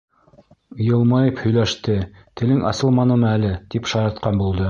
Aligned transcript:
Йылмайып 0.85 1.41
һөйләште, 1.43 1.99
телең 2.41 2.65
асылманымы 2.71 3.31
әле, 3.35 3.55
тип 3.75 3.93
шаяртҡан 3.95 4.43
булды. 4.45 4.59